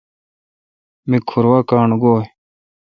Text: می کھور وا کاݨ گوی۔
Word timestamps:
می 1.09 1.17
کھور 1.27 1.45
وا 1.49 1.59
کاݨ 1.69 1.89
گوی۔ 2.01 2.23